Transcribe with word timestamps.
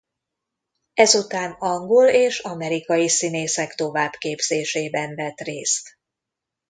Ezután 0.93 1.51
angol 1.51 2.07
és 2.07 2.39
amerikai 2.39 3.09
színészek 3.09 3.75
továbbképzésében 3.75 5.15
vett 5.15 5.39
részt. 5.39 5.97